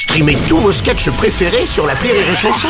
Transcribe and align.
Streamez 0.00 0.38
tous 0.48 0.56
vos 0.56 0.72
sketchs 0.72 1.10
préférés 1.10 1.66
sur 1.66 1.86
la 1.86 1.92
Rire 1.92 2.14
et 2.14 2.34
Chanson. 2.34 2.68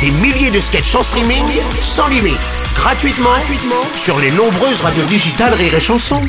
Des 0.00 0.10
milliers 0.22 0.50
de 0.50 0.58
sketchs 0.58 0.94
en 0.94 1.02
streaming, 1.02 1.44
sans 1.82 2.08
limite, 2.08 2.38
gratuitement, 2.74 3.28
gratuitement 3.28 3.84
sur 3.94 4.18
les 4.18 4.30
nombreuses 4.30 4.80
radios 4.80 5.04
digitales 5.04 5.52
Rire 5.52 5.74
et 5.74 5.80
Chanson. 5.80 6.22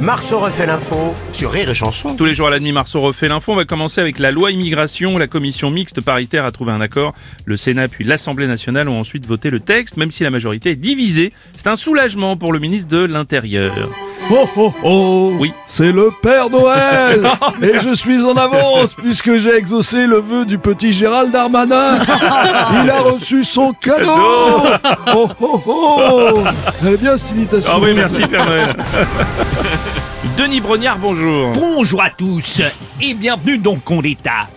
Marceau 0.00 0.38
refait 0.38 0.66
l'info 0.66 1.12
sur 1.32 1.50
Rire 1.50 1.68
et 1.68 1.74
Chanson. 1.74 2.14
Tous 2.14 2.24
les 2.24 2.30
jours 2.30 2.46
à 2.46 2.50
la 2.50 2.60
demi, 2.60 2.70
Marceau 2.70 3.00
refait 3.00 3.26
l'info. 3.26 3.54
On 3.54 3.56
va 3.56 3.64
commencer 3.64 4.00
avec 4.00 4.20
la 4.20 4.30
loi 4.30 4.52
immigration. 4.52 5.18
La 5.18 5.26
commission 5.26 5.72
mixte 5.72 6.00
paritaire 6.00 6.44
a 6.44 6.52
trouvé 6.52 6.70
un 6.70 6.80
accord. 6.80 7.12
Le 7.44 7.56
Sénat 7.56 7.88
puis 7.88 8.04
l'Assemblée 8.04 8.46
nationale 8.46 8.88
ont 8.88 9.00
ensuite 9.00 9.26
voté 9.26 9.50
le 9.50 9.58
texte, 9.58 9.96
même 9.96 10.12
si 10.12 10.22
la 10.22 10.30
majorité 10.30 10.70
est 10.70 10.76
divisée. 10.76 11.30
C'est 11.56 11.66
un 11.66 11.76
soulagement 11.76 12.36
pour 12.36 12.52
le 12.52 12.60
ministre 12.60 12.88
de 12.88 12.98
l'Intérieur. 12.98 13.90
Oh 14.32 14.48
oh 14.56 14.72
oh 14.84 15.32
Oui. 15.40 15.52
C'est 15.66 15.90
le 15.90 16.10
Père 16.22 16.48
Noël. 16.48 17.22
Et 17.62 17.80
je 17.80 17.94
suis 17.94 18.24
en 18.24 18.36
avance 18.36 18.94
puisque 18.94 19.36
j'ai 19.38 19.56
exaucé 19.56 20.06
le 20.06 20.18
vœu 20.18 20.44
du 20.44 20.56
petit 20.56 20.92
Gérald 20.92 21.32
Darmanin. 21.32 21.98
Il 22.84 22.90
a 22.90 23.00
reçu 23.00 23.42
son 23.42 23.72
cadeau. 23.72 24.12
Oh 25.12 25.28
oh 25.40 25.62
oh 25.66 26.44
Elle 26.82 26.94
est 26.94 26.96
bien 26.96 27.16
cette 27.16 27.32
imitation. 27.32 27.72
Ah 27.74 27.78
oui, 27.82 27.92
merci 27.92 28.24
Père 28.26 28.46
Noël. 28.46 28.76
Denis 30.38 30.60
Brognard, 30.60 30.98
bonjour. 30.98 31.50
Bonjour 31.52 32.00
à 32.00 32.10
tous 32.10 32.62
et 33.02 33.14
bienvenue 33.14 33.58
dans 33.58 33.74
le 33.74 33.80
con 33.80 34.00
d'État. 34.00 34.48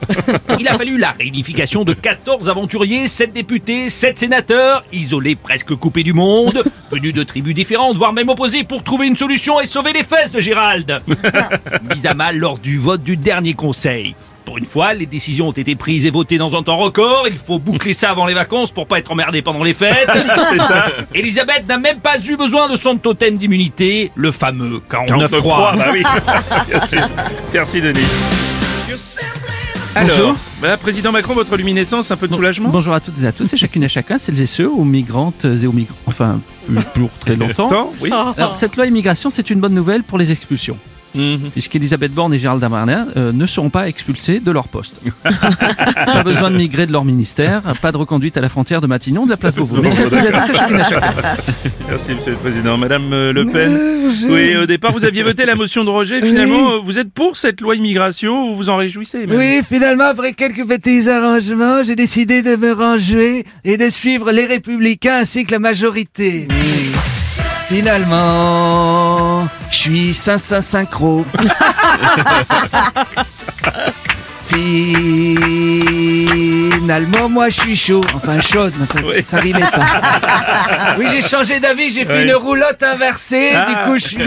Il 0.60 0.68
a 0.68 0.78
fallu 0.78 0.98
la 0.98 1.12
réunification 1.12 1.84
de 1.84 1.94
14 1.94 2.50
aventuriers, 2.50 3.08
7 3.08 3.34
députés, 3.34 3.90
7 3.90 4.18
sénateurs, 4.18 4.84
isolés 4.92 5.36
presque 5.36 5.76
coupés 5.76 6.04
du 6.04 6.14
monde, 6.14 6.64
venus 6.92 7.14
de 7.14 7.24
tribus 7.24 7.54
différentes, 7.54 7.96
voire 7.98 8.14
même 8.14 8.30
opposés 8.30 8.64
pour 8.64 8.84
trouver 8.84 9.08
une 9.08 9.18
solution 9.18 9.60
et 9.62 9.66
sauver 9.66 9.94
les 9.94 10.04
fesses 10.04 10.32
de 10.32 10.40
Gérald. 10.40 11.00
Mis 11.96 12.08
à 12.08 12.14
mal 12.14 12.38
lors 12.38 12.60
du 12.60 12.78
vote 12.78 13.04
du 13.04 13.18
dernier 13.18 13.54
conseil. 13.54 14.16
Pour 14.46 14.58
une 14.58 14.66
fois, 14.66 14.94
les 14.94 15.06
décisions 15.06 15.48
ont 15.50 15.54
été 15.54 15.76
prises 15.76 16.06
et 16.06 16.10
votées 16.12 16.38
dans 16.38 16.56
un 16.58 16.64
temps 16.64 16.78
record. 16.78 17.28
Il 17.30 17.38
faut 17.38 17.60
boucler 17.60 17.94
ça 17.94 18.10
avant 18.10 18.26
les 18.26 18.34
vacances 18.34 18.72
pour 18.72 18.88
pas 18.88 19.00
être 19.00 19.12
emmerdé 19.12 19.42
pendant 19.42 19.64
les 19.64 19.74
fêtes. 19.74 20.10
C'est 20.52 20.60
ça. 20.60 20.88
Elisabeth 21.14 21.68
n'a 21.68 21.78
même 21.78 22.00
pas 22.00 22.20
eu 22.20 22.36
besoin 22.36 22.70
de 22.70 22.76
son 22.76 22.98
totem 22.98 23.38
d'immunité, 23.38 24.12
le 24.16 24.32
fameux 24.32 24.82
49.3. 24.90 25.28
49.3, 25.28 25.78
bah 25.78 25.86
oui. 25.94 26.04
Merci. 26.70 26.96
Merci 27.54 27.82
Denis. 27.82 28.02
Alors, 29.96 30.18
Bonjour. 30.18 30.36
bah, 30.62 30.76
président 30.78 31.12
Macron, 31.12 31.36
votre 31.36 31.56
luminescence, 31.56 32.10
un 32.12 32.18
peu 32.18 32.28
de 32.28 32.34
soulagement 32.34 32.70
Bonjour 32.70 32.94
à 32.94 33.00
toutes 33.00 33.22
et 33.24 33.28
à 33.28 33.32
tous 33.32 33.54
et 33.54 33.58
chacune 33.58 33.84
et 33.84 33.90
chacun, 33.90 34.18
celles 34.18 34.42
et 34.42 34.48
ceux, 34.48 34.68
aux 34.68 34.84
migrantes 34.84 35.46
et 35.46 35.68
aux 35.68 35.72
migrants. 35.72 35.96
Enfin, 36.08 36.40
pour 36.96 37.10
très 37.20 37.36
longtemps. 37.38 37.70
Temps 37.70 37.92
Oui. 38.02 38.12
Alors, 38.38 38.56
cette 38.56 38.76
loi 38.76 38.88
immigration, 38.88 39.30
c'est 39.30 39.50
une 39.52 39.60
bonne 39.60 39.74
nouvelle 39.76 40.04
pour 40.04 40.18
les 40.18 40.32
expulsions. 40.32 40.78
Mhm. 41.16 41.52
Puisqu'Elisabeth 41.52 42.12
Borne 42.12 42.34
et 42.34 42.40
Gérald 42.40 42.62
Darmanin 42.62 43.08
euh, 43.18 43.32
ne 43.32 43.46
seront 43.46 43.70
pas 43.70 43.88
expulsés 43.88 44.40
de 44.40 44.52
leur 44.52 44.68
poste. 44.68 44.96
pas 45.24 46.24
besoin 46.24 46.52
de 46.52 46.58
migrer 46.58 46.88
de 46.88 46.92
leur 46.92 47.06
ministère, 47.06 47.62
pas 47.82 47.92
de 47.92 47.98
reconduite 47.98 48.38
à 48.38 48.42
la 48.42 48.50
frontière 48.50 48.82
de 48.82 48.88
Matignon, 48.88 49.26
de 49.26 49.32
la 49.32 49.38
place 49.38 49.56
Beauvau. 49.56 49.82
Merci 49.82 50.02
à 50.02 50.06
et 50.06 50.56
chacune 50.56 50.84
chacun. 50.84 51.14
Merci 51.88 52.12
Monsieur 52.16 52.32
le 52.32 52.38
Président. 52.38 52.78
Madame 52.78 53.14
euh, 53.14 53.34
Le 53.34 53.46
Pen, 53.46 53.72
oui, 54.30 54.56
au 54.58 54.66
départ 54.66 54.92
vous 54.92 55.06
aviez 55.06 55.24
voté 55.24 55.46
la 55.46 55.56
motion 55.56 55.84
de 55.84 55.90
rejet. 55.90 56.22
Finalement, 56.22 56.74
euh, 56.74 56.80
vous 56.84 56.98
êtes 56.98 57.12
pour 57.12 57.38
cette 57.38 57.62
loi 57.62 57.76
immigration 57.76 58.52
Vous 58.52 58.58
vous 58.58 58.70
en 58.70 58.78
réjouissez 58.78 59.26
même 59.28 59.38
Oui, 59.38 59.62
finalement, 59.68 60.06
après 60.06 60.34
quelques 60.34 60.68
petits 60.68 61.10
arrangements, 61.10 61.84
j'ai 61.84 61.96
décidé 61.96 62.42
de 62.42 62.56
me 62.56 62.72
ranger 62.72 63.44
et 63.64 63.78
de 63.78 63.90
suivre 63.90 64.32
les 64.32 64.46
républicains 64.46 65.18
ainsi 65.18 65.46
que 65.46 65.52
la 65.52 65.60
majorité. 65.60 66.48
Finalement, 67.68 69.13
je 69.72 69.78
suis 69.78 70.14
synchro. 70.14 70.62
synchro. 70.62 71.26
Finalement, 76.72 77.30
moi, 77.30 77.50
je 77.50 77.60
suis 77.62 77.76
chaud. 77.76 78.02
Enfin, 78.16 78.40
chaude, 78.42 78.74
mais 78.80 78.86
ça, 78.86 79.00
ça 79.24 79.38
rimait 79.38 79.62
pas. 79.62 80.96
Oui, 80.98 81.08
j'ai 81.12 81.22
changé 81.22 81.60
d'avis, 81.60 81.90
j'ai 81.90 82.06
fait 82.06 82.18
Oui. 82.24 82.24
une 82.30 82.36
roulotte 82.36 82.82
inversée. 82.84 83.52
Du 83.52 83.58
Ah. 83.76 83.86
coup, 83.86 83.98
je 83.98 84.08
suis... 84.08 84.24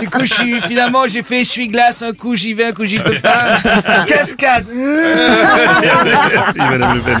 Du 0.00 0.08
coup, 0.08 0.20
je 0.24 0.34
suis... 0.34 0.60
Finalement, 0.62 1.06
j'ai 1.08 1.22
fait 1.22 1.40
essuie-glace. 1.40 2.02
Un 2.02 2.12
coup, 2.12 2.36
j'y 2.36 2.52
vais, 2.54 2.66
un 2.66 2.72
coup, 2.72 2.84
j'y 2.84 2.98
peux 2.98 3.18
pas. 3.20 3.58
Cascade. 4.06 4.66
Merci 4.72 6.58
Madame 6.58 6.94
Le 6.96 7.00
Pen. 7.00 7.18